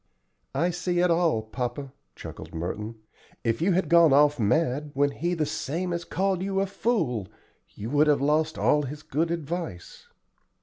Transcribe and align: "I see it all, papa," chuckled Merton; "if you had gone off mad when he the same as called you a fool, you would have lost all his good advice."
"I 0.55 0.71
see 0.71 0.97
it 0.97 1.11
all, 1.11 1.43
papa," 1.43 1.93
chuckled 2.15 2.55
Merton; 2.55 2.95
"if 3.43 3.61
you 3.61 3.73
had 3.73 3.87
gone 3.87 4.13
off 4.13 4.39
mad 4.39 4.89
when 4.95 5.11
he 5.11 5.35
the 5.35 5.45
same 5.45 5.93
as 5.93 6.05
called 6.05 6.41
you 6.41 6.59
a 6.59 6.65
fool, 6.65 7.27
you 7.75 7.91
would 7.91 8.07
have 8.07 8.19
lost 8.19 8.57
all 8.57 8.81
his 8.81 9.03
good 9.03 9.29
advice." 9.29 10.07